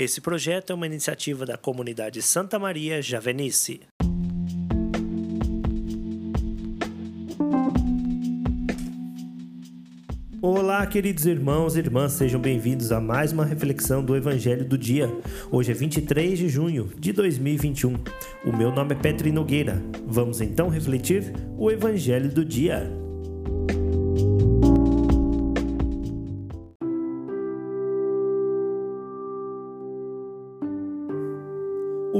[0.00, 3.82] Esse projeto é uma iniciativa da comunidade Santa Maria Javenice.
[10.40, 15.06] Olá, queridos irmãos e irmãs, sejam bem-vindos a mais uma reflexão do Evangelho do Dia.
[15.50, 17.92] Hoje é 23 de junho de 2021.
[18.46, 19.82] O meu nome é Petri Nogueira.
[20.06, 22.90] Vamos então refletir o Evangelho do Dia.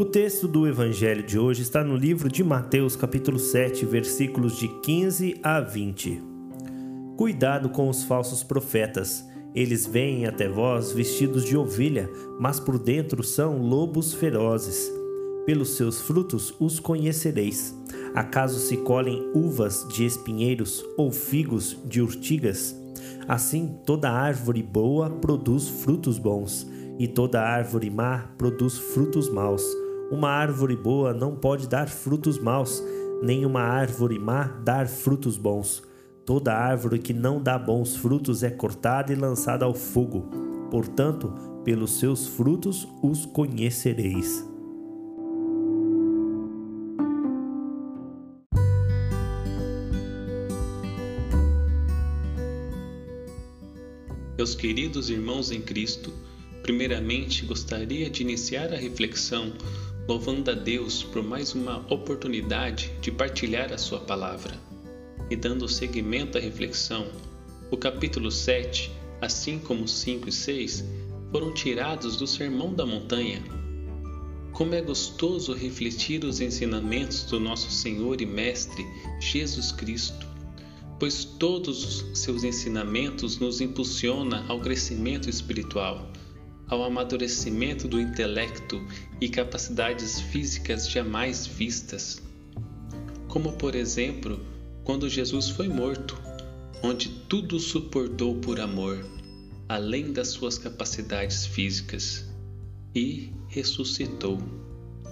[0.00, 4.66] O texto do Evangelho de hoje está no livro de Mateus, capítulo 7, versículos de
[4.66, 6.22] 15 a 20.
[7.18, 9.22] Cuidado com os falsos profetas.
[9.54, 12.08] Eles vêm até vós vestidos de ovelha,
[12.40, 14.90] mas por dentro são lobos ferozes.
[15.44, 17.76] Pelos seus frutos os conhecereis.
[18.14, 22.74] Acaso se colhem uvas de espinheiros ou figos de urtigas?
[23.28, 26.66] Assim, toda árvore boa produz frutos bons,
[26.98, 29.62] e toda árvore má produz frutos maus.
[30.10, 32.82] Uma árvore boa não pode dar frutos maus,
[33.22, 35.88] nem uma árvore má dar frutos bons
[36.30, 40.30] Toda árvore que não dá bons frutos é cortada e lançada ao fogo.
[40.70, 44.46] Portanto, pelos seus frutos os conhecereis.
[54.38, 56.12] Meus queridos irmãos em Cristo,
[56.62, 59.52] primeiramente gostaria de iniciar a reflexão
[60.08, 64.58] louvando a Deus por mais uma oportunidade de partilhar a Sua palavra
[65.30, 67.06] e dando seguimento à reflexão,
[67.70, 68.90] o capítulo 7,
[69.20, 70.84] assim como 5 e 6,
[71.30, 73.40] foram tirados do Sermão da Montanha.
[74.52, 78.84] Como é gostoso refletir os ensinamentos do nosso Senhor e Mestre
[79.20, 80.26] Jesus Cristo,
[80.98, 86.10] pois todos os seus ensinamentos nos impulsiona ao crescimento espiritual,
[86.70, 88.80] ao amadurecimento do intelecto
[89.20, 92.22] e capacidades físicas jamais vistas.
[93.26, 94.40] Como, por exemplo,
[94.84, 96.16] quando Jesus foi morto,
[96.80, 99.04] onde tudo suportou por amor,
[99.68, 102.24] além das suas capacidades físicas,
[102.94, 104.38] e ressuscitou,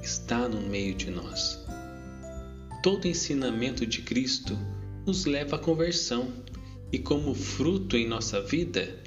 [0.00, 1.64] está no meio de nós.
[2.82, 4.56] Todo ensinamento de Cristo
[5.04, 6.32] nos leva à conversão,
[6.92, 9.02] e como fruto em nossa vida,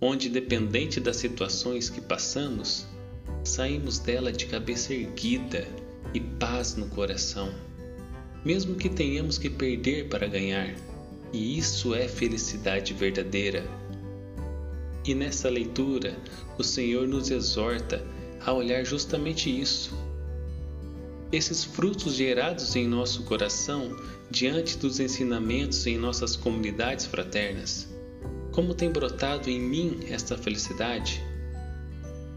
[0.00, 2.86] onde, dependente das situações que passamos,
[3.44, 5.66] saímos dela de cabeça erguida
[6.12, 7.52] e paz no coração
[8.46, 10.72] mesmo que tenhamos que perder para ganhar,
[11.32, 13.68] e isso é felicidade verdadeira.
[15.04, 16.16] E nessa leitura,
[16.56, 18.06] o Senhor nos exorta
[18.40, 19.98] a olhar justamente isso.
[21.32, 23.96] Esses frutos gerados em nosso coração
[24.30, 27.95] diante dos ensinamentos em nossas comunidades fraternas.
[28.56, 31.22] Como tem brotado em mim esta felicidade?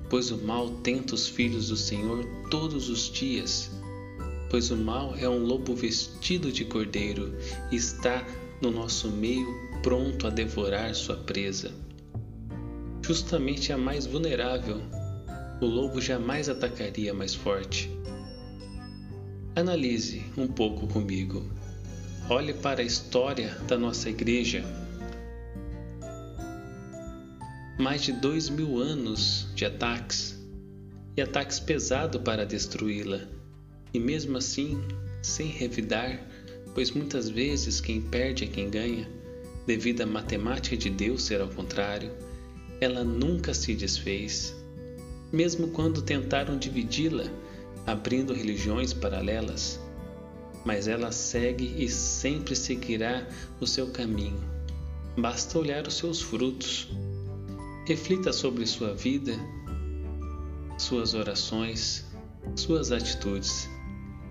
[0.07, 3.71] Pois o mal tenta os filhos do Senhor todos os dias
[4.49, 7.37] pois o mal é um lobo vestido de cordeiro
[7.71, 8.25] e está
[8.61, 9.47] no nosso meio
[9.83, 11.71] pronto a devorar sua presa.
[13.05, 14.81] Justamente a mais vulnerável,
[15.61, 17.89] o lobo jamais atacaria mais forte.
[19.55, 21.45] Analise um pouco comigo.
[22.29, 24.63] Olhe para a história da nossa igreja.
[27.79, 30.37] Mais de dois mil anos de ataques
[31.15, 33.21] e ataques pesados para destruí-la
[33.93, 34.77] e mesmo assim,
[35.21, 36.21] sem revidar,
[36.75, 39.09] pois muitas vezes quem perde é quem ganha,
[39.65, 42.11] devido à matemática de Deus ser ao contrário,
[42.81, 44.53] ela nunca se desfez.
[45.31, 47.31] Mesmo quando tentaram dividi-la,
[47.87, 49.79] abrindo religiões paralelas,
[50.65, 53.25] mas ela segue e sempre seguirá
[53.59, 54.43] o seu caminho.
[55.17, 56.89] Basta olhar os seus frutos.
[57.89, 59.33] Reflita sobre sua vida,
[60.77, 62.05] suas orações,
[62.55, 63.67] suas atitudes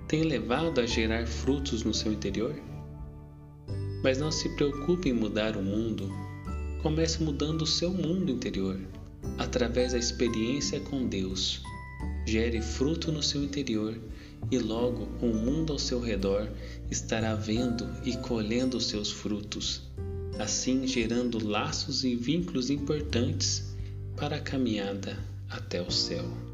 [0.06, 2.54] tem levado a gerar frutos no seu interior?
[4.00, 6.08] Mas não se preocupe em mudar o mundo.
[6.84, 8.78] Comece mudando o seu mundo interior,
[9.38, 11.60] através da experiência com Deus.
[12.25, 14.00] Gere fruto no seu interior
[14.52, 16.49] e logo o mundo ao seu redor
[16.93, 19.82] estará vendo e colhendo os seus frutos,
[20.38, 23.76] assim gerando laços e vínculos importantes
[24.17, 25.19] para a caminhada
[25.50, 26.47] até o céu.